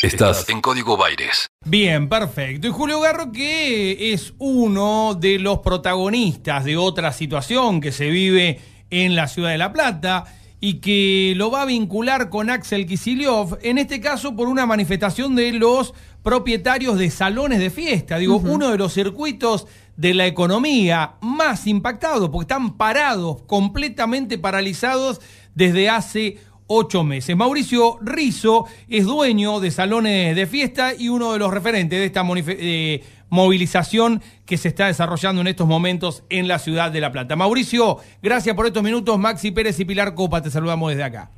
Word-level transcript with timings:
Estás 0.00 0.48
en 0.48 0.60
Código 0.60 0.96
Baires. 0.96 1.48
Bien, 1.66 2.08
perfecto. 2.08 2.68
Y 2.68 2.70
Julio 2.70 3.00
Garro, 3.00 3.32
que 3.32 4.12
es 4.12 4.32
uno 4.38 5.16
de 5.16 5.40
los 5.40 5.58
protagonistas 5.58 6.64
de 6.64 6.76
otra 6.76 7.12
situación 7.12 7.80
que 7.80 7.90
se 7.90 8.08
vive 8.08 8.60
en 8.90 9.16
la 9.16 9.26
ciudad 9.26 9.50
de 9.50 9.58
La 9.58 9.72
Plata 9.72 10.24
y 10.60 10.74
que 10.74 11.34
lo 11.36 11.50
va 11.50 11.62
a 11.62 11.66
vincular 11.66 12.30
con 12.30 12.48
Axel 12.48 12.86
Kicillof, 12.86 13.54
en 13.60 13.78
este 13.78 14.00
caso 14.00 14.36
por 14.36 14.46
una 14.46 14.66
manifestación 14.66 15.34
de 15.34 15.52
los 15.52 15.94
propietarios 16.22 16.96
de 16.96 17.10
salones 17.10 17.58
de 17.58 17.70
fiesta. 17.70 18.18
Digo, 18.18 18.36
uno 18.36 18.70
de 18.70 18.78
los 18.78 18.94
circuitos 18.94 19.66
de 19.96 20.14
la 20.14 20.26
economía 20.26 21.14
más 21.20 21.66
impactados, 21.66 22.30
porque 22.30 22.44
están 22.44 22.76
parados, 22.76 23.42
completamente 23.48 24.38
paralizados 24.38 25.20
desde 25.56 25.90
hace 25.90 26.38
ocho 26.68 27.02
meses. 27.02 27.36
Mauricio 27.36 27.98
Rizo 28.00 28.66
es 28.88 29.04
dueño 29.04 29.58
de 29.58 29.72
salones 29.72 30.36
de 30.36 30.46
fiesta 30.46 30.94
y 30.96 31.08
uno 31.08 31.32
de 31.32 31.40
los 31.40 31.52
referentes 31.52 31.98
de 31.98 32.04
esta 32.04 32.24
eh, 32.46 33.02
movilización 33.30 34.22
que 34.46 34.56
se 34.56 34.68
está 34.68 34.86
desarrollando 34.86 35.40
en 35.40 35.48
estos 35.48 35.66
momentos 35.66 36.22
en 36.30 36.46
la 36.46 36.60
ciudad 36.60 36.92
de 36.92 37.00
La 37.00 37.10
Plata. 37.10 37.34
Mauricio, 37.34 37.98
gracias 38.22 38.54
por 38.54 38.66
estos 38.66 38.82
minutos. 38.82 39.18
Maxi 39.18 39.50
Pérez 39.50 39.80
y 39.80 39.84
Pilar 39.84 40.14
Copa, 40.14 40.40
te 40.40 40.50
saludamos 40.50 40.90
desde 40.90 41.02
acá. 41.02 41.30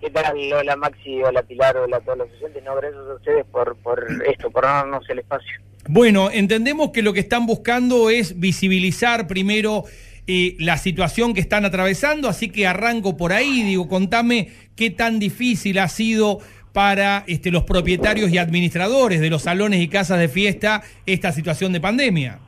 ¿Qué 0.00 0.10
tal? 0.10 0.36
Hola 0.52 0.76
Maxi, 0.76 1.22
hola 1.22 1.42
Pilar, 1.42 1.76
hola 1.76 1.96
a 1.96 2.00
todos 2.00 2.18
los 2.18 2.28
oyentes. 2.38 2.62
No, 2.62 2.76
gracias 2.76 3.02
a 3.10 3.14
ustedes 3.14 3.46
por, 3.46 3.76
por 3.76 4.06
esto, 4.26 4.50
por 4.50 4.64
darnos 4.64 5.08
el 5.08 5.18
espacio. 5.18 5.60
Bueno, 5.88 6.30
entendemos 6.30 6.90
que 6.90 7.02
lo 7.02 7.12
que 7.12 7.20
están 7.20 7.46
buscando 7.46 8.08
es 8.08 8.38
visibilizar 8.38 9.26
primero 9.26 9.84
eh, 10.26 10.56
la 10.58 10.78
situación 10.78 11.34
que 11.34 11.40
están 11.40 11.64
atravesando, 11.64 12.28
así 12.28 12.48
que 12.48 12.66
arranco 12.66 13.16
por 13.16 13.32
ahí, 13.32 13.62
digo, 13.62 13.88
contame 13.88 14.52
qué 14.74 14.90
tan 14.90 15.18
difícil 15.18 15.78
ha 15.78 15.88
sido 15.88 16.38
para 16.72 17.24
este, 17.26 17.50
los 17.50 17.64
propietarios 17.64 18.30
y 18.30 18.38
administradores 18.38 19.20
de 19.20 19.30
los 19.30 19.42
salones 19.42 19.80
y 19.80 19.88
casas 19.88 20.18
de 20.18 20.28
fiesta 20.28 20.82
esta 21.06 21.30
situación 21.30 21.72
de 21.72 21.80
pandemia. 21.80 22.40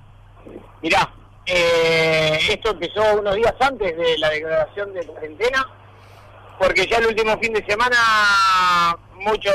Mirá, 0.82 1.12
eh, 1.46 2.38
esto 2.50 2.70
empezó 2.70 3.18
unos 3.20 3.36
días 3.36 3.54
antes 3.60 3.96
de 3.96 4.18
la 4.18 4.30
declaración 4.30 4.92
de 4.94 5.06
cuarentena, 5.06 5.66
porque 6.58 6.86
ya 6.90 6.96
el 6.96 7.06
último 7.06 7.38
fin 7.38 7.52
de 7.52 7.64
semana 7.66 7.96
muchos 9.20 9.54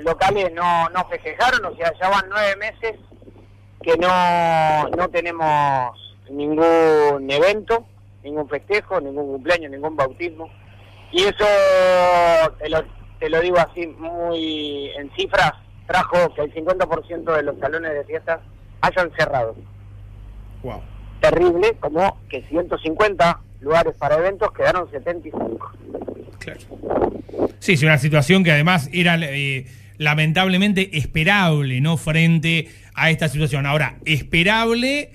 locales 0.00 0.52
no, 0.52 0.88
no 0.90 1.08
festejaron, 1.08 1.64
o 1.64 1.76
sea, 1.76 1.92
ya 2.00 2.08
van 2.08 2.24
nueve 2.28 2.56
meses 2.56 2.96
que 3.82 3.96
no, 3.96 4.88
no 4.88 5.08
tenemos 5.08 6.03
ningún 6.30 7.30
evento, 7.30 7.86
ningún 8.22 8.48
festejo, 8.48 9.00
ningún 9.00 9.26
cumpleaños, 9.26 9.70
ningún 9.70 9.96
bautismo. 9.96 10.50
Y 11.12 11.22
eso, 11.22 11.46
te 12.58 12.68
lo, 12.68 12.84
te 13.18 13.28
lo 13.28 13.40
digo 13.40 13.58
así 13.58 13.86
muy 13.86 14.90
en 14.96 15.10
cifras, 15.14 15.52
trajo 15.86 16.34
que 16.34 16.42
el 16.42 16.54
50% 16.54 17.36
de 17.36 17.42
los 17.42 17.58
salones 17.58 17.92
de 17.92 18.04
fiestas 18.04 18.40
hayan 18.80 19.10
cerrado. 19.16 19.54
Wow. 20.62 20.82
Terrible, 21.20 21.74
como 21.80 22.18
que 22.28 22.42
150 22.42 23.40
lugares 23.60 23.94
para 23.96 24.16
eventos 24.16 24.52
quedaron 24.52 24.90
75. 24.90 25.72
Claro. 26.38 26.60
Sí, 27.58 27.72
es 27.72 27.82
una 27.82 27.98
situación 27.98 28.44
que 28.44 28.52
además 28.52 28.90
era 28.92 29.16
eh, 29.20 29.66
lamentablemente 29.98 30.96
esperable, 30.98 31.80
¿no? 31.80 31.96
Frente 31.96 32.68
a 32.94 33.10
esta 33.10 33.28
situación. 33.28 33.66
Ahora, 33.66 33.96
esperable 34.04 35.12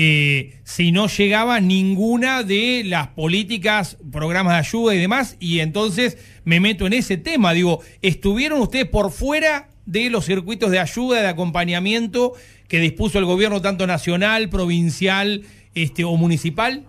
eh, 0.00 0.60
si 0.62 0.92
no 0.92 1.08
llegaba 1.08 1.58
ninguna 1.58 2.44
de 2.44 2.84
las 2.86 3.08
políticas, 3.08 3.98
programas 4.12 4.52
de 4.52 4.58
ayuda 4.60 4.94
y 4.94 4.98
demás, 5.00 5.36
y 5.40 5.58
entonces 5.58 6.18
me 6.44 6.60
meto 6.60 6.86
en 6.86 6.92
ese 6.92 7.16
tema. 7.16 7.52
Digo, 7.52 7.80
¿estuvieron 8.00 8.60
ustedes 8.60 8.88
por 8.88 9.10
fuera 9.10 9.70
de 9.86 10.08
los 10.08 10.24
circuitos 10.24 10.70
de 10.70 10.78
ayuda, 10.78 11.20
de 11.20 11.26
acompañamiento 11.26 12.34
que 12.68 12.78
dispuso 12.78 13.18
el 13.18 13.24
gobierno 13.24 13.60
tanto 13.60 13.88
nacional, 13.88 14.48
provincial 14.48 15.42
este, 15.74 16.04
o 16.04 16.14
municipal? 16.14 16.86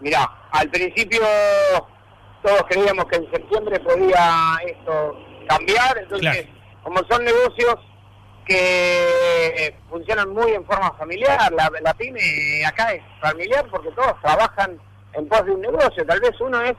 Mirá, 0.00 0.48
al 0.52 0.70
principio 0.70 1.20
todos 2.42 2.62
creíamos 2.70 3.04
que 3.10 3.16
en 3.16 3.30
septiembre 3.30 3.78
podía 3.78 4.56
esto 4.66 5.18
cambiar, 5.46 5.98
entonces 5.98 6.46
como 6.82 7.02
son 7.10 7.22
negocios 7.26 7.74
que 8.46 9.74
funcionan 9.88 10.30
muy 10.30 10.52
en 10.52 10.64
forma 10.64 10.92
familiar. 10.92 11.52
La, 11.52 11.70
la 11.80 11.94
pyme 11.94 12.64
acá 12.66 12.92
es 12.92 13.02
familiar 13.20 13.66
porque 13.70 13.90
todos 13.92 14.20
trabajan 14.22 14.78
en 15.12 15.28
pos 15.28 15.44
de 15.44 15.52
un 15.52 15.60
negocio. 15.60 16.04
Tal 16.06 16.20
vez 16.20 16.32
uno 16.40 16.60
es 16.62 16.76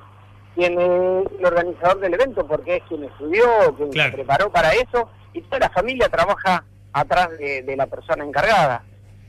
quien 0.56 0.74
es 0.74 1.32
el 1.40 1.46
organizador 1.46 2.00
del 2.00 2.14
evento 2.14 2.46
porque 2.46 2.78
es 2.78 2.84
quien 2.84 3.04
estudió, 3.04 3.76
quien 3.76 3.92
se 3.92 4.12
preparó 4.12 4.52
para 4.52 4.72
eso, 4.74 5.10
y 5.34 5.42
toda 5.44 5.60
la 5.60 5.70
familia 5.70 6.10
trabaja 6.10 6.64
atrás 6.94 7.30
de, 7.38 7.74
la 7.76 7.88
persona 7.88 8.24
encargada. 8.24 8.84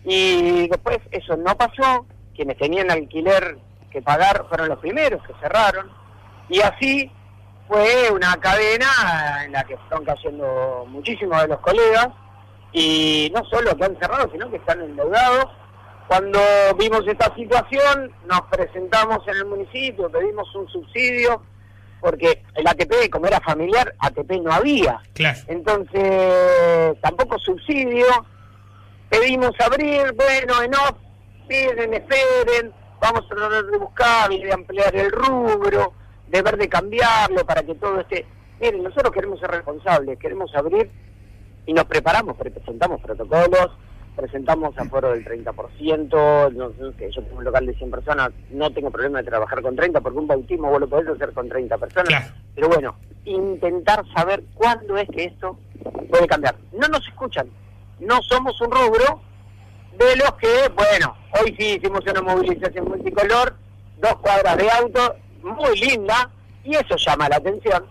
Y 0.04 0.68
después 0.68 0.98
eso 1.10 1.36
no 1.36 1.56
pasó, 1.56 2.06
quienes 2.34 2.56
tenían 2.58 2.90
alquiler 2.90 3.56
que 3.90 4.02
pagar 4.02 4.46
fueron 4.48 4.68
los 4.68 4.78
primeros 4.78 5.22
que 5.26 5.34
cerraron, 5.40 5.90
y 6.48 6.60
así 6.60 7.10
fue 7.68 8.10
una 8.10 8.36
cadena 8.40 9.44
en 9.44 9.52
la 9.52 9.64
que 9.64 9.74
están 9.74 10.04
cayendo 10.04 10.84
muchísimos 10.88 11.40
de 11.42 11.48
los 11.48 11.60
colegas, 11.60 12.08
y 12.72 13.30
no 13.34 13.44
solo 13.44 13.76
que 13.76 13.84
han 13.84 13.98
cerrado, 13.98 14.30
sino 14.32 14.50
que 14.50 14.56
están 14.56 14.80
endeudados. 14.80 15.46
Cuando 16.08 16.40
vimos 16.78 17.06
esta 17.06 17.34
situación, 17.34 18.12
nos 18.26 18.42
presentamos 18.42 19.26
en 19.28 19.36
el 19.36 19.46
municipio, 19.46 20.10
pedimos 20.10 20.54
un 20.54 20.68
subsidio, 20.68 21.42
porque 22.00 22.42
el 22.54 22.66
ATP, 22.66 23.08
como 23.10 23.26
era 23.26 23.40
familiar, 23.40 23.94
ATP 23.98 24.32
no 24.42 24.52
había. 24.52 25.00
Entonces, 25.46 26.98
tampoco 27.00 27.38
subsidio. 27.38 28.06
Pedimos 29.08 29.52
abrir, 29.60 30.12
bueno, 30.14 30.62
en 30.62 30.74
off, 30.74 30.96
piden, 31.46 31.94
esperen, 31.94 32.72
vamos 33.00 33.24
a 33.30 33.34
tratar 33.34 33.64
de 33.64 33.78
buscar 33.78 34.32
y 34.32 34.42
de 34.42 34.52
ampliar 34.52 34.94
el 34.96 35.12
rubro, 35.12 35.92
de 36.28 36.42
ver 36.42 36.56
de 36.56 36.68
cambiarlo 36.68 37.44
para 37.44 37.62
que 37.62 37.74
todo 37.74 38.00
esté... 38.00 38.26
Miren, 38.60 38.82
nosotros 38.82 39.12
queremos 39.12 39.38
ser 39.38 39.50
responsables, 39.50 40.18
queremos 40.18 40.54
abrir 40.54 40.90
y 41.66 41.72
nos 41.72 41.84
preparamos, 41.84 42.36
presentamos 42.36 43.00
protocolos, 43.00 43.70
presentamos 44.16 44.76
aforo 44.76 45.10
del 45.12 45.24
30%, 45.24 46.52
no, 46.52 46.96
que 46.96 47.10
yo 47.10 47.22
tengo 47.22 47.38
un 47.38 47.44
local 47.44 47.66
de 47.66 47.74
100 47.74 47.90
personas, 47.90 48.30
no 48.50 48.70
tengo 48.70 48.90
problema 48.90 49.18
de 49.18 49.28
trabajar 49.28 49.62
con 49.62 49.76
30, 49.76 50.00
porque 50.00 50.18
un 50.18 50.26
bautismo 50.26 50.70
vos 50.70 50.80
lo 50.80 50.88
podés 50.88 51.08
hacer 51.08 51.32
con 51.32 51.48
30 51.48 51.78
personas, 51.78 52.32
pero 52.54 52.68
bueno, 52.68 52.96
intentar 53.24 54.04
saber 54.14 54.42
cuándo 54.54 54.96
es 54.98 55.08
que 55.08 55.24
esto 55.24 55.58
puede 56.10 56.26
cambiar. 56.26 56.56
No 56.72 56.88
nos 56.88 57.06
escuchan, 57.06 57.48
no 58.00 58.20
somos 58.22 58.60
un 58.60 58.70
rubro 58.70 59.22
de 59.98 60.16
los 60.16 60.32
que, 60.34 60.68
bueno, 60.74 61.16
hoy 61.40 61.54
sí 61.58 61.76
hicimos 61.76 62.00
una 62.10 62.22
movilización 62.22 62.88
multicolor, 62.88 63.56
dos 63.98 64.16
cuadras 64.16 64.56
de 64.56 64.70
auto, 64.70 65.16
muy 65.42 65.78
linda, 65.80 66.30
y 66.64 66.74
eso 66.74 66.96
llama 66.96 67.28
la 67.28 67.36
atención 67.36 67.84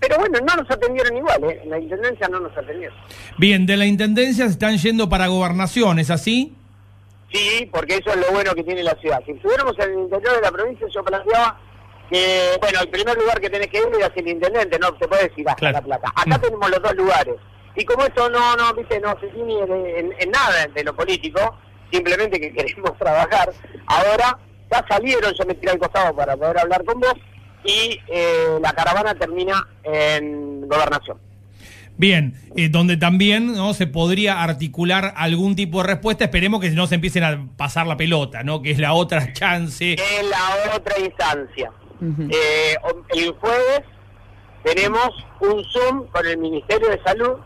pero 0.00 0.18
bueno, 0.18 0.38
no 0.40 0.62
nos 0.62 0.70
atendieron 0.70 1.16
igual, 1.16 1.44
¿eh? 1.44 1.62
La 1.66 1.78
Intendencia 1.78 2.28
no 2.28 2.40
nos 2.40 2.56
atendieron. 2.56 2.96
Bien, 3.38 3.66
de 3.66 3.76
la 3.76 3.86
Intendencia 3.86 4.44
se 4.46 4.52
están 4.52 4.76
yendo 4.78 5.08
para 5.08 5.26
gobernación, 5.28 5.98
¿es 5.98 6.10
así? 6.10 6.54
Sí, 7.32 7.68
porque 7.72 7.96
eso 7.96 8.10
es 8.10 8.16
lo 8.16 8.30
bueno 8.32 8.54
que 8.54 8.62
tiene 8.62 8.82
la 8.82 8.94
ciudad. 8.94 9.20
Si 9.24 9.32
estuviéramos 9.32 9.74
en 9.78 9.92
el 9.92 9.98
interior 10.00 10.36
de 10.36 10.40
la 10.42 10.52
provincia, 10.52 10.86
yo 10.94 11.02
planteaba 11.02 11.58
que, 12.10 12.56
bueno, 12.60 12.80
el 12.80 12.88
primer 12.88 13.16
lugar 13.16 13.40
que 13.40 13.50
tenés 13.50 13.68
que 13.68 13.78
ir 13.78 13.88
es 14.00 14.10
el 14.14 14.28
intendente, 14.28 14.78
no 14.78 14.92
te 14.94 15.08
puedes 15.08 15.30
ir 15.36 15.48
hasta 15.48 15.72
La 15.72 15.82
Plata. 15.82 16.12
Acá 16.14 16.38
mm. 16.38 16.40
tenemos 16.40 16.70
los 16.70 16.82
dos 16.82 16.94
lugares. 16.94 17.34
Y 17.74 17.84
como 17.84 18.04
esto 18.04 18.30
no, 18.30 18.56
no, 18.56 18.72
viste, 18.74 19.00
no 19.00 19.18
se 19.20 19.26
tiene 19.28 19.58
en, 19.60 20.14
en, 20.18 20.30
nada 20.30 20.66
de 20.72 20.84
lo 20.84 20.94
político, 20.94 21.40
simplemente 21.90 22.40
que 22.40 22.52
queremos 22.54 22.96
trabajar, 22.98 23.52
ahora 23.86 24.38
ya 24.70 24.84
salieron, 24.88 25.32
yo 25.34 25.44
me 25.46 25.54
tiré 25.54 25.72
al 25.72 25.78
costado 25.78 26.14
para 26.14 26.36
poder 26.36 26.58
hablar 26.58 26.84
con 26.84 27.00
vos, 27.00 27.14
y 27.66 28.00
eh, 28.08 28.58
la 28.60 28.72
caravana 28.72 29.14
termina 29.14 29.66
en 29.82 30.68
gobernación. 30.68 31.18
Bien, 31.98 32.34
eh, 32.54 32.68
donde 32.68 32.98
también 32.98 33.54
no 33.54 33.72
se 33.72 33.86
podría 33.86 34.42
articular 34.42 35.14
algún 35.16 35.56
tipo 35.56 35.78
de 35.78 35.88
respuesta, 35.88 36.24
esperemos 36.24 36.60
que 36.60 36.70
no 36.70 36.86
se 36.86 36.96
empiecen 36.96 37.24
a 37.24 37.48
pasar 37.56 37.86
la 37.86 37.96
pelota, 37.96 38.42
¿no? 38.42 38.60
Que 38.60 38.70
es 38.70 38.78
la 38.78 38.92
otra 38.92 39.32
chance. 39.32 39.94
Es 39.94 40.28
la 40.28 40.76
otra 40.76 40.98
instancia. 40.98 41.72
Eh, 42.28 42.76
el 43.16 43.30
jueves 43.32 43.80
tenemos 44.62 45.08
un 45.40 45.64
Zoom 45.64 46.06
con 46.08 46.26
el 46.26 46.36
Ministerio 46.36 46.90
de 46.90 47.02
Salud, 47.02 47.36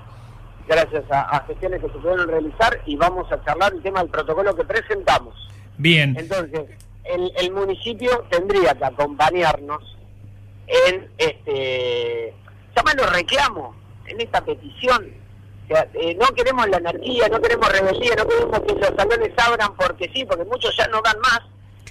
gracias 0.66 1.04
a, 1.10 1.44
gestiones 1.46 1.80
que 1.80 1.86
se 1.86 1.98
pudieron 1.98 2.26
realizar, 2.26 2.80
y 2.86 2.96
vamos 2.96 3.30
a 3.30 3.44
charlar 3.44 3.72
el 3.72 3.82
tema 3.82 4.00
del 4.00 4.10
protocolo 4.10 4.56
que 4.56 4.64
presentamos. 4.64 5.34
Bien. 5.78 6.16
Entonces, 6.18 6.62
el, 7.04 7.30
el 7.38 7.52
municipio 7.52 8.26
tendría 8.30 8.74
que 8.74 8.84
acompañarnos 8.84 9.96
en 10.88 11.10
este 11.18 12.34
llámalo 12.76 13.06
reclamo, 13.06 13.74
en 14.06 14.20
esta 14.20 14.44
petición. 14.44 15.12
Eh, 15.94 16.16
no 16.20 16.26
queremos 16.34 16.68
la 16.68 16.78
anarquía, 16.78 17.28
no 17.28 17.40
queremos 17.40 17.70
rebeldía, 17.70 18.16
no 18.16 18.26
queremos 18.26 18.60
que 18.60 18.74
los 18.74 18.96
salones 18.96 19.30
abran 19.36 19.76
porque 19.76 20.10
sí, 20.12 20.24
porque 20.24 20.44
muchos 20.44 20.76
ya 20.76 20.88
no 20.88 21.00
dan 21.02 21.18
más. 21.20 21.40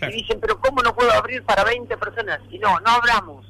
Y 0.01 0.21
dicen, 0.21 0.39
pero 0.39 0.59
¿cómo 0.59 0.81
no 0.81 0.93
puedo 0.95 1.11
abrir 1.11 1.43
para 1.43 1.63
20 1.63 1.95
personas? 1.97 2.39
Y 2.49 2.59
no, 2.59 2.79
no 2.79 2.89
abramos. 2.89 3.45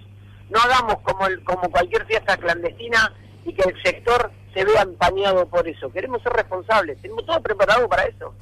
No 0.50 0.60
damos 0.68 1.00
como, 1.02 1.28
el, 1.28 1.44
como 1.44 1.70
cualquier 1.70 2.06
fiesta 2.06 2.38
clandestina 2.38 3.14
y 3.46 3.54
que 3.54 3.70
el 3.70 3.82
sector 3.84 4.32
se 4.54 4.66
vea 4.66 4.82
empañado 4.82 5.48
por 5.48 5.68
eso. 5.68 5.92
Queremos 5.92 6.22
ser 6.24 6.34
responsables, 6.34 7.00
tenemos 7.02 7.26
todo 7.26 7.42
preparado 7.42 7.88
para 7.88 8.06
eso. 8.06 8.34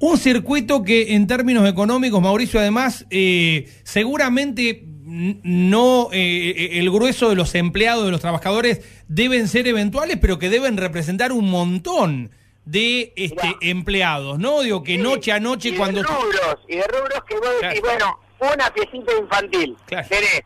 Un 0.00 0.16
circuito 0.16 0.84
que 0.84 1.14
en 1.14 1.26
términos 1.26 1.68
económicos, 1.68 2.20
Mauricio, 2.20 2.60
además, 2.60 3.04
eh, 3.10 3.68
seguramente 3.82 4.84
no 5.08 6.08
eh, 6.12 6.78
el 6.78 6.90
grueso 6.90 7.30
de 7.30 7.34
los 7.34 7.54
empleados, 7.54 8.04
de 8.04 8.10
los 8.10 8.20
trabajadores, 8.20 8.82
deben 9.08 9.48
ser 9.48 9.66
eventuales, 9.66 10.18
pero 10.20 10.38
que 10.38 10.50
deben 10.50 10.76
representar 10.76 11.32
un 11.32 11.50
montón 11.50 12.30
de 12.64 13.14
este, 13.16 13.56
empleados, 13.62 14.38
¿no? 14.38 14.60
Digo 14.60 14.82
que 14.82 14.98
noche 14.98 15.32
a 15.32 15.40
noche 15.40 15.70
y 15.70 15.76
cuando... 15.76 16.02
De 16.02 16.08
rubros, 16.08 16.58
y 16.68 16.76
de 16.76 16.86
rubros 16.86 17.24
que 17.26 17.34
vos 17.36 17.48
decís, 17.62 17.80
bueno, 17.80 18.20
una 18.40 18.70
fiestita 18.70 19.12
infantil. 19.18 19.76
Tenés 19.86 20.42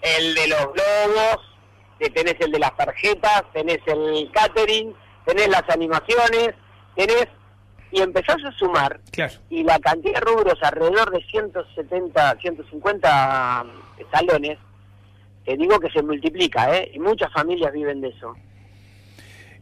el 0.00 0.34
de 0.34 0.48
los 0.48 0.60
globos, 0.72 1.38
tenés 1.98 2.36
el 2.40 2.52
de 2.52 2.58
las 2.58 2.74
tarjetas, 2.76 3.44
tenés 3.52 3.80
el 3.86 4.30
catering, 4.32 4.94
tenés 5.26 5.48
las 5.48 5.68
animaciones, 5.68 6.54
tenés 6.94 7.28
y 7.92 8.00
empezás 8.00 8.36
a 8.44 8.52
sumar 8.52 9.00
y 9.48 9.62
la 9.62 9.78
cantidad 9.78 10.14
de 10.14 10.20
rubros 10.20 10.58
alrededor 10.62 11.10
de 11.12 11.24
170, 11.24 12.36
150 12.40 13.66
salones, 14.10 14.58
te 15.44 15.56
digo 15.56 15.78
que 15.78 15.90
se 15.90 16.02
multiplica, 16.02 16.76
¿eh? 16.76 16.90
Y 16.94 16.98
muchas 16.98 17.32
familias 17.32 17.72
viven 17.72 18.00
de 18.00 18.08
eso. 18.08 18.34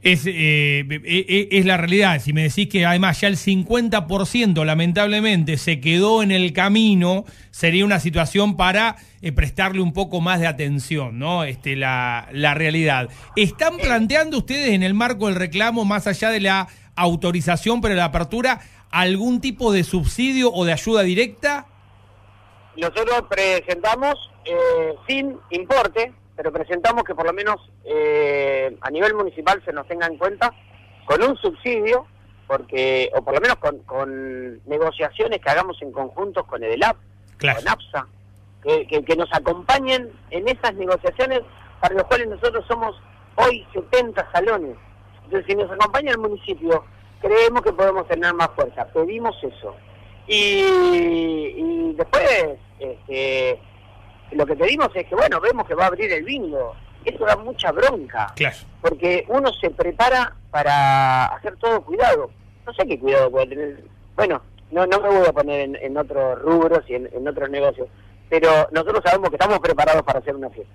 Es, 0.04 0.26
eh, 0.26 0.81
eh, 0.81 1.00
eh, 1.04 1.48
es 1.50 1.64
la 1.64 1.78
realidad. 1.78 2.20
Si 2.20 2.34
me 2.34 2.42
decís 2.42 2.69
que 2.69 2.84
además 2.84 3.22
ya 3.22 3.28
el 3.28 3.38
50% 3.38 4.62
lamentablemente 4.62 5.56
se 5.56 5.81
quedó 5.81 6.22
en 6.22 6.31
el 6.31 6.52
camino, 6.52 7.25
sería 7.50 7.86
una 7.86 7.98
situación 8.00 8.56
para 8.58 8.96
prestarle 9.34 9.81
un 9.81 9.94
poco 9.94 10.20
más 10.20 10.40
de 10.40 10.46
atención, 10.46 11.19
¿no? 11.19 11.44
Este, 11.44 11.75
la, 11.75 12.28
la 12.32 12.52
realidad. 12.52 13.08
¿Están 13.34 13.78
planteando 13.78 14.36
ustedes 14.36 14.75
en 14.75 14.82
el 14.82 14.92
marco 14.92 15.28
del 15.28 15.36
reclamo, 15.36 15.86
más 15.86 16.06
allá 16.06 16.28
de 16.28 16.40
la 16.40 16.69
autorización 16.96 17.81
para 17.81 17.94
la 17.94 18.04
apertura, 18.04 18.60
algún 18.90 19.40
tipo 19.40 19.72
de 19.72 19.84
subsidio 19.84 20.52
o 20.52 20.66
de 20.66 20.75
ayuda 20.75 21.02
directa? 21.02 21.66
Nosotros 22.76 23.25
presentamos 23.29 24.31
sin 25.06 25.38
importe, 25.50 26.12
pero 26.37 26.53
presentamos 26.53 27.05
que 27.05 27.15
por 27.15 27.26
lo 27.26 27.32
menos 27.32 27.56
eh, 27.85 28.76
a 28.81 28.91
nivel 28.91 29.15
municipal 29.15 29.62
se 29.65 29.73
nos 29.73 29.87
tenga 29.87 30.06
en 30.06 30.19
cuenta 30.19 30.53
con 31.05 31.23
un 31.23 31.37
subsidio, 31.37 32.06
porque 32.47 33.11
o 33.15 33.23
por 33.23 33.35
lo 33.35 33.41
menos 33.41 33.56
con, 33.59 34.61
negociaciones 34.67 35.41
que 35.41 35.50
hagamos 35.50 35.81
en 35.82 35.93
conjunto 35.93 36.44
con 36.44 36.62
EDELAP, 36.62 36.97
con 37.41 37.69
APSA, 37.69 38.06
que, 38.62 38.87
que, 38.87 39.17
nos 39.17 39.32
acompañen 39.32 40.11
en 40.31 40.49
esas 40.49 40.75
negociaciones 40.75 41.41
para 41.81 41.94
los 41.94 42.05
cuales 42.05 42.29
nosotros 42.29 42.65
somos 42.67 42.97
hoy 43.37 43.67
70 43.73 44.32
salones. 44.32 44.77
Entonces, 45.25 45.47
si 45.47 45.55
nos 45.55 45.70
acompaña 45.70 46.12
el 46.12 46.19
municipio, 46.19 46.85
creemos 47.20 47.62
que 47.62 47.73
podemos 47.73 48.06
tener 48.09 48.32
más 48.35 48.49
fuerza. 48.56 48.87
Pedimos 48.87 49.37
eso. 49.43 49.75
Y, 50.26 50.61
y 51.56 51.94
después, 51.97 52.59
este, 52.79 53.59
lo 54.32 54.47
que 54.47 54.56
pedimos 54.56 54.88
es 54.94 55.06
que, 55.06 55.15
bueno, 55.15 55.41
vemos 55.41 55.67
que 55.67 55.75
va 55.75 55.85
a 55.85 55.88
abrir 55.88 56.11
el 56.12 56.25
bingo. 56.25 56.75
Eso 57.05 57.25
da 57.25 57.37
mucha 57.37 57.71
bronca. 57.73 58.32
Claro. 58.35 58.56
Porque 58.81 59.25
uno 59.29 59.53
se 59.53 59.71
prepara 59.71 60.35
para 60.50 61.26
hacer 61.26 61.56
todo 61.56 61.82
cuidado. 61.82 62.31
No 62.67 62.73
sé 62.73 62.87
qué 62.87 62.99
cuidado 62.99 63.31
puede 63.31 63.49
tener. 63.49 63.85
Bueno, 64.17 64.41
no, 64.71 64.87
no 64.87 65.00
me 65.00 65.09
voy 65.09 65.26
a 65.26 65.32
poner 65.32 65.79
en, 65.81 65.97
otros 65.97 66.41
rubros 66.41 66.81
y 66.88 66.94
en, 66.94 67.29
otros 67.29 67.50
negocios. 67.50 67.88
Pero 68.31 68.69
nosotros 68.73 69.03
sabemos 69.05 69.29
que 69.29 69.37
estamos 69.37 69.59
preparados 69.61 70.03
para 70.03 70.20
hacer 70.20 70.35
una 70.35 70.49
fiesta. 70.50 70.73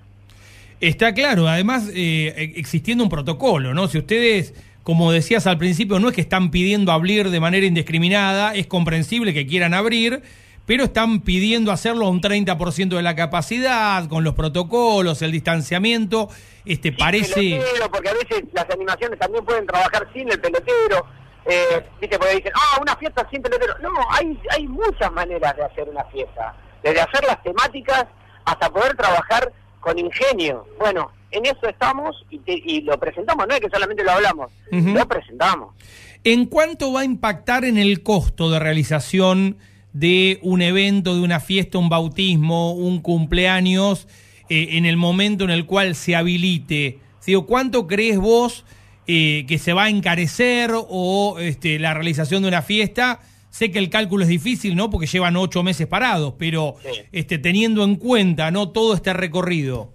Está 0.80 1.14
claro, 1.14 1.48
además 1.48 1.92
eh, 1.94 2.54
existiendo 2.56 3.04
un 3.04 3.10
protocolo, 3.10 3.74
¿no? 3.74 3.90
Si 3.90 3.98
ustedes, 3.98 4.54
como 4.90 5.12
decías 5.12 5.46
al 5.46 5.60
principio, 5.60 6.00
no 6.00 6.10
es 6.10 6.16
que 6.16 6.22
están 6.22 6.50
pidiendo 6.50 6.92
abrir 6.92 7.30
de 7.30 7.40
manera 7.40 7.68
indiscriminada, 7.68 8.56
es 8.56 8.66
comprensible 8.66 9.36
que 9.36 9.46
quieran 9.46 9.76
abrir, 9.76 10.24
pero 10.66 10.86
están 10.86 11.20
pidiendo 11.20 11.72
hacerlo 11.72 12.08
a 12.08 12.10
un 12.10 12.22
30% 12.22 12.96
de 12.96 13.04
la 13.04 13.16
capacidad, 13.16 14.10
con 14.10 14.24
los 14.24 14.34
protocolos, 14.34 15.22
el 15.22 15.32
distanciamiento. 15.32 16.30
Este 16.66 16.92
parece. 16.92 17.62
porque 17.92 18.10
a 18.10 18.14
veces 18.14 18.46
las 18.52 18.68
animaciones 18.72 19.20
también 19.20 19.46
pueden 19.46 19.68
trabajar 19.68 20.10
sin 20.12 20.28
el 20.28 20.42
pelotero. 20.42 21.06
Eh, 21.46 21.86
¿Viste? 22.02 22.18
Porque 22.18 22.38
dicen, 22.38 22.54
ah, 22.56 22.80
una 22.82 22.96
fiesta 22.96 23.28
sin 23.30 23.44
pelotero. 23.44 23.76
No, 23.84 23.92
hay, 24.10 24.40
hay 24.50 24.68
muchas 24.68 25.12
maneras 25.12 25.56
de 25.56 25.66
hacer 25.66 25.88
una 25.88 26.04
fiesta. 26.06 26.56
Desde 26.82 27.00
hacer 27.00 27.24
las 27.28 27.44
temáticas 27.44 28.06
hasta 28.44 28.72
poder 28.72 28.98
trabajar 28.98 29.54
con 29.82 30.00
ingenio. 30.00 30.66
Bueno, 30.80 31.12
en 31.32 31.46
eso 31.46 31.68
estamos 31.68 32.26
y, 32.30 32.40
y 32.46 32.82
lo 32.82 33.00
presentamos, 33.00 33.48
no 33.48 33.56
es 33.56 33.62
que 33.62 33.70
solamente 33.70 34.04
lo 34.04 34.12
hablamos, 34.12 34.52
lo 34.72 35.08
presentamos. 35.08 35.76
¿En 36.24 36.46
cuánto 36.46 36.92
va 36.92 37.02
a 37.02 37.06
impactar 37.06 37.66
en 37.66 37.78
el 37.78 38.04
costo 38.04 38.50
de 38.50 38.60
realización 38.60 39.58
de 39.94 40.40
un 40.42 40.62
evento, 40.62 41.16
de 41.16 41.22
una 41.22 41.40
fiesta, 41.40 41.78
un 41.78 41.90
bautismo, 41.90 42.74
un 42.74 43.00
cumpleaños, 43.02 44.08
eh, 44.50 44.70
en 44.72 44.86
el 44.86 44.98
momento 44.98 45.44
en 45.44 45.52
el 45.52 45.66
cual 45.66 45.96
se 45.96 46.16
habilite? 46.16 47.00
¿Cuánto 47.46 47.86
crees 47.86 48.18
vos 48.18 48.66
eh, 49.06 49.46
que 49.48 49.60
se 49.60 49.74
va 49.74 49.84
a 49.84 49.90
encarecer 49.90 50.72
o 50.74 51.38
este, 51.40 51.78
la 51.78 51.94
realización 51.94 52.42
de 52.42 52.48
una 52.48 52.64
fiesta? 52.64 53.20
Sé 53.52 53.72
que 53.72 53.80
el 53.80 53.90
cálculo 53.90 54.24
es 54.24 54.30
difícil, 54.30 54.76
¿no? 54.76 54.90
Porque 54.90 55.08
llevan 55.08 55.36
ocho 55.36 55.64
meses 55.64 55.88
parados, 55.88 56.34
pero 56.38 56.76
este, 57.12 57.38
teniendo 57.38 57.84
en 57.84 57.96
cuenta, 57.96 58.52
¿no? 58.52 58.70
Todo 58.70 58.96
este 58.96 59.14
recorrido. 59.14 59.94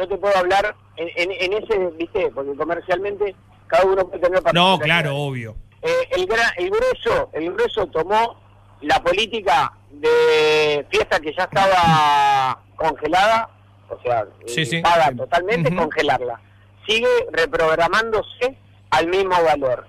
Yo 0.00 0.08
te 0.08 0.16
puedo 0.16 0.34
hablar 0.34 0.74
en, 0.96 1.52
ese, 1.52 1.76
¿viste? 1.98 2.30
Porque 2.34 2.56
comercialmente 2.56 3.36
cada 3.66 3.84
uno 3.84 4.08
puede 4.08 4.22
tener... 4.22 4.42
No, 4.54 4.78
claro, 4.78 5.14
obvio. 5.14 5.56
Eh, 5.82 6.08
el, 6.12 6.26
el 6.56 6.70
grueso, 6.70 7.28
el 7.34 7.52
grueso 7.52 7.86
tomó 7.88 8.40
la 8.80 9.02
política 9.02 9.74
de 9.90 10.86
fiesta 10.90 11.20
que 11.20 11.34
ya 11.36 11.44
estaba 11.44 12.62
congelada, 12.76 13.50
o 13.90 14.00
sea, 14.02 14.26
sí, 14.46 14.80
paga 14.80 15.14
totalmente, 15.14 15.74
congelarla. 15.76 16.40
Sigue 16.88 17.26
reprogramándose 17.32 18.56
al 18.88 19.06
mismo 19.08 19.36
valor. 19.44 19.86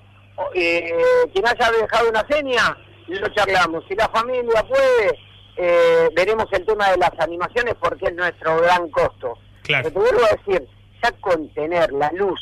Eh, 0.56 0.92
quien 1.34 1.48
haya 1.48 1.72
dejado 1.72 2.10
una 2.10 2.28
seña, 2.28 2.78
lo 3.08 3.30
charlamos. 3.30 3.86
Si 3.88 3.96
la 3.96 4.10
familia 4.10 4.62
puede, 4.68 5.20
eh, 5.56 6.10
veremos 6.14 6.48
el 6.52 6.66
tema 6.66 6.90
de 6.90 6.98
las 6.98 7.12
animaciones 7.20 7.76
porque 7.80 8.08
es 8.08 8.16
nuestro 8.16 8.60
gran 8.62 8.90
costo. 8.90 9.38
Claro. 9.64 9.90
Pero 9.90 10.06
te 10.06 10.12
vuelvo 10.12 10.26
a 10.26 10.36
decir, 10.36 10.68
ya 11.04 11.12
con 11.22 11.50
tener 11.54 11.92
la 11.92 12.12
luz 12.14 12.40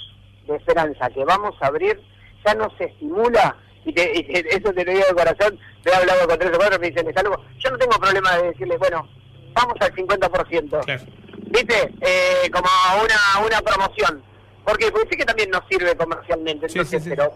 de 0.47 0.55
esperanza 0.55 1.09
que 1.09 1.23
vamos 1.25 1.55
a 1.61 1.67
abrir, 1.67 1.99
ya 2.45 2.53
nos 2.55 2.73
estimula 2.79 3.55
y, 3.85 3.93
eso 3.95 4.73
te 4.73 4.85
lo 4.85 4.91
digo 4.91 5.05
de 5.07 5.13
corazón, 5.13 5.59
me 5.85 5.91
he 5.91 5.95
hablado 5.95 6.27
con 6.27 6.39
tres 6.39 6.51
o 6.53 6.57
cuatro, 6.57 6.79
me 6.79 6.89
dicen, 6.89 7.07
es 7.07 7.17
algo, 7.17 7.41
yo 7.57 7.71
no 7.71 7.77
tengo 7.77 7.97
problema 7.99 8.37
de 8.37 8.47
decirles, 8.49 8.79
bueno, 8.79 9.07
vamos 9.53 9.75
al 9.79 9.93
50%. 9.93 11.07
¿Viste? 11.51 11.93
Eh, 12.01 12.49
como 12.51 12.69
una, 13.03 13.45
una 13.45 13.61
promoción. 13.61 14.21
Porque, 14.63 14.91
pues 14.91 15.05
sí 15.09 15.17
que 15.17 15.25
también 15.25 15.49
nos 15.49 15.63
sirve 15.69 15.95
comercialmente, 15.95 16.67
entonces, 16.67 17.03
sí, 17.03 17.09
pero... 17.09 17.33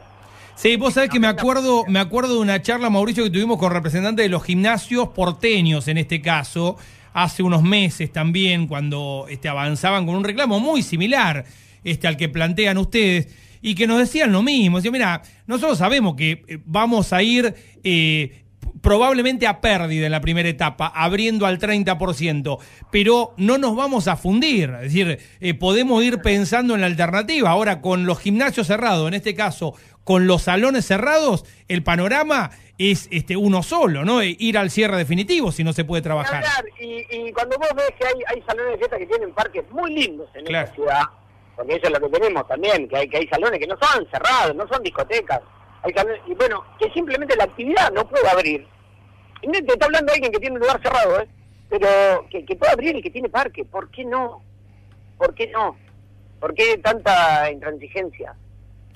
Sí, 0.56 0.78
vos 0.78 0.94
sabés 0.94 1.10
que 1.10 1.20
me 1.20 1.28
acuerdo, 1.28 1.84
me 1.88 2.00
acuerdo 2.00 2.36
de 2.36 2.42
una 2.42 2.62
charla, 2.62 2.92
Mauricio, 2.92 3.24
que 3.24 3.32
tuvimos 3.32 3.58
con 3.58 3.72
representantes 3.72 4.24
de 4.24 4.30
los 4.30 4.44
gimnasios 4.44 5.10
porteños 5.10 5.88
en 5.88 5.98
este 5.98 6.22
caso, 6.22 6.78
hace 7.14 7.44
unos 7.44 7.64
meses 7.64 8.12
también, 8.12 8.68
cuando 8.68 9.28
este, 9.30 9.48
avanzaban 9.48 10.06
con 10.06 10.16
un 10.16 10.24
reclamo 10.24 10.60
muy 10.60 10.82
similar 10.82 11.46
este, 11.84 12.08
al 12.08 12.18
que 12.18 12.30
plantean 12.30 12.78
ustedes 12.78 13.28
y 13.62 13.76
que 13.76 13.88
nos 13.88 14.00
decían 14.00 14.32
lo 14.32 14.44
mismo. 14.44 14.78
Decían, 14.78 14.94
mira, 14.94 15.22
nosotros 15.48 15.78
sabemos 15.78 16.16
que 16.16 16.44
eh, 16.48 16.60
vamos 16.66 17.14
a 17.14 17.24
ir 17.24 17.56
eh, 17.84 18.44
probablemente 18.82 19.48
a 19.48 19.62
pérdida 19.62 20.06
en 20.06 20.12
la 20.12 20.20
primera 20.20 20.50
etapa, 20.50 20.92
abriendo 20.94 21.46
al 21.46 21.58
30%, 21.58 22.60
pero 22.92 23.34
no 23.38 23.58
nos 23.58 23.76
vamos 23.76 24.10
a 24.10 24.18
fundir. 24.18 24.70
Es 24.82 24.94
decir, 24.94 25.20
eh, 25.40 25.54
podemos 25.54 26.04
ir 26.04 26.20
pensando 26.20 26.76
en 26.76 26.82
la 26.82 26.88
alternativa. 26.88 27.50
Ahora, 27.50 27.80
con 27.80 28.06
los 28.06 28.20
gimnasios 28.20 28.68
cerrados, 28.68 29.08
en 29.08 29.14
este 29.14 29.34
caso, 29.34 29.74
con 30.04 30.28
los 30.28 30.44
salones 30.44 30.86
cerrados, 30.86 31.46
el 31.70 31.84
panorama 31.84 32.52
es 32.78 33.08
este 33.12 33.38
uno 33.38 33.64
solo, 33.64 34.04
¿no? 34.04 34.24
Ir 34.24 34.58
al 34.58 34.72
cierre 34.72 34.98
definitivo 34.98 35.52
si 35.52 35.64
no 35.64 35.74
se 35.74 35.86
puede 35.86 36.02
trabajar. 36.02 36.44
Y, 36.80 37.32
cuando 37.32 37.58
vos 37.58 37.70
ves 37.76 37.92
que 38.00 38.06
hay, 38.06 38.42
salones 38.42 38.74
de 38.74 38.78
fiesta 38.78 38.98
que 38.98 39.08
tienen 39.08 39.32
parques 39.34 39.64
muy 39.72 39.94
lindos 39.94 40.30
en 40.34 40.48
esta 40.48 40.74
ciudad, 40.74 41.04
porque 41.56 41.76
eso 41.76 41.88
es 41.88 41.92
lo 41.92 42.00
que 42.00 42.20
tenemos 42.20 42.48
también, 42.48 42.88
que 42.88 42.98
hay, 42.98 43.08
que 43.08 43.18
hay 43.18 43.28
salones 43.28 43.60
que 43.60 43.68
no 43.68 43.78
son 43.80 44.08
cerrados, 44.10 44.56
no 44.56 44.68
son 44.68 44.82
discotecas, 44.84 45.42
hay 45.84 45.94
y 46.28 46.34
bueno, 46.34 46.64
que 46.80 46.90
simplemente 46.92 47.36
la 47.36 47.44
actividad 47.44 47.92
no 47.92 48.08
puede 48.08 48.28
abrir. 48.30 48.66
Y 49.42 49.52
te 49.52 49.74
está 49.74 49.86
hablando 49.86 50.14
alguien 50.14 50.32
que 50.32 50.40
tiene 50.40 50.56
un 50.56 50.62
lugar 50.62 50.82
cerrado, 50.82 51.20
¿eh? 51.20 51.28
pero 51.70 52.28
que, 52.30 52.56
puede 52.56 52.72
abrir 52.72 52.96
y 52.96 53.02
que 53.02 53.10
tiene 53.10 53.30
parque, 53.30 53.66
¿por 53.66 53.90
qué 53.90 54.06
no? 54.06 54.42
¿Por 55.18 55.34
qué 55.34 55.48
no? 55.48 55.76
¿Por 56.40 56.54
qué 56.54 56.78
tanta 56.78 57.52
intransigencia? 57.52 58.36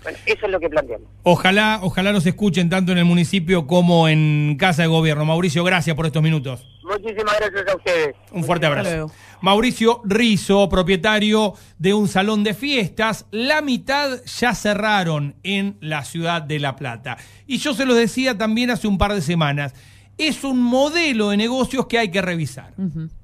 Bueno, 0.04 0.18
eso 0.26 0.46
es 0.46 0.52
lo 0.52 0.60
que 0.60 0.70
planteamos. 0.70 1.08
Ojalá, 1.24 1.80
ojalá 1.82 2.14
nos 2.14 2.26
escuchen 2.26 2.70
tanto 2.70 2.92
en 2.92 2.98
el 3.00 3.06
municipio 3.06 3.68
como 3.68 4.08
en 4.08 4.56
Casa 4.58 4.84
de 4.84 4.88
Gobierno. 4.88 5.26
Mauricio, 5.26 5.64
gracias 5.64 5.96
por 5.96 6.06
estos 6.06 6.24
minutos. 6.24 6.66
Muchísimas 6.84 7.36
gracias 7.40 7.68
a 7.68 7.76
ustedes. 7.76 8.16
Un 8.32 8.44
fuerte 8.44 8.66
abrazo. 8.66 9.12
Mauricio 9.42 10.02
Rizo, 10.06 10.70
propietario 10.70 11.54
de 11.78 11.94
un 11.94 12.08
salón 12.08 12.44
de 12.44 12.54
fiestas. 12.54 13.26
La 13.32 13.62
mitad 13.62 14.24
ya 14.26 14.56
cerraron 14.56 15.36
en 15.44 15.78
la 15.82 16.06
ciudad 16.06 16.42
de 16.42 16.60
La 16.60 16.76
Plata. 16.76 17.18
Y 17.46 17.58
yo 17.58 17.74
se 17.74 17.86
lo 17.86 17.94
decía 17.94 18.38
también 18.38 18.72
hace 18.72 18.88
un 18.88 18.98
par 18.98 19.14
de 19.14 19.22
semanas. 19.22 19.74
Es 20.18 20.44
un 20.44 20.62
modelo 20.62 21.30
de 21.30 21.38
negocios 21.38 21.88
que 21.88 22.00
hay 22.00 22.10
que 22.10 22.22
revisar. 22.22 22.74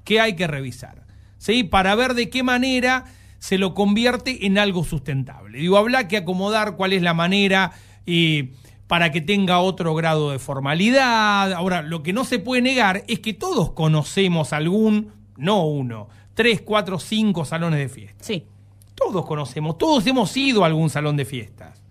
Que 0.04 0.20
hay 0.20 0.36
que 0.36 0.46
revisar. 0.46 1.04
¿sí? 1.38 1.64
Para 1.64 1.94
ver 1.94 2.14
de 2.14 2.30
qué 2.30 2.42
manera 2.42 3.04
se 3.44 3.58
lo 3.58 3.74
convierte 3.74 4.46
en 4.46 4.56
algo 4.56 4.84
sustentable. 4.84 5.58
Digo, 5.58 5.76
habla 5.76 6.08
que 6.08 6.16
acomodar 6.16 6.76
cuál 6.76 6.94
es 6.94 7.02
la 7.02 7.12
manera 7.12 7.72
y 8.06 8.52
para 8.86 9.12
que 9.12 9.20
tenga 9.20 9.58
otro 9.58 9.94
grado 9.94 10.30
de 10.30 10.38
formalidad. 10.38 11.52
Ahora, 11.52 11.82
lo 11.82 12.02
que 12.02 12.14
no 12.14 12.24
se 12.24 12.38
puede 12.38 12.62
negar 12.62 13.04
es 13.06 13.18
que 13.18 13.34
todos 13.34 13.72
conocemos 13.72 14.54
algún, 14.54 15.12
no 15.36 15.66
uno, 15.66 16.08
tres, 16.32 16.62
cuatro, 16.62 16.98
cinco 16.98 17.44
salones 17.44 17.80
de 17.80 17.90
fiesta. 17.90 18.24
Sí. 18.24 18.46
Todos 18.94 19.26
conocemos, 19.26 19.76
todos 19.76 20.06
hemos 20.06 20.34
ido 20.38 20.64
a 20.64 20.66
algún 20.66 20.88
salón 20.88 21.18
de 21.18 21.26
fiestas. 21.26 21.82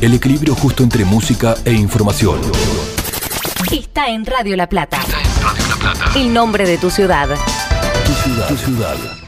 El 0.00 0.12
equilibrio 0.12 0.56
justo 0.56 0.82
entre 0.82 1.04
música 1.04 1.54
e 1.64 1.72
información. 1.72 2.40
Está 3.70 4.08
en 4.08 4.26
Radio 4.26 4.56
La 4.56 4.68
Plata. 4.68 4.96
Está 5.00 5.20
en 5.20 5.40
Radio 5.40 5.66
La 5.68 5.76
Plata. 5.76 6.18
El 6.18 6.34
nombre 6.34 6.66
de 6.66 6.78
tu 6.78 6.90
ciudad. 6.90 7.28
Tu 8.04 8.12
ciudad. 8.12 8.48
Tu 8.48 8.56
ciudad. 8.56 9.23